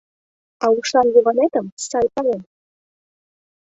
—А 0.63 0.65
ушан 0.77 1.07
Йыванетым 1.15 1.65
сай 1.89 2.05
палем. 2.13 2.41